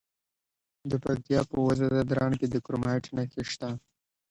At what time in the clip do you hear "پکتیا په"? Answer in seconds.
1.03-1.55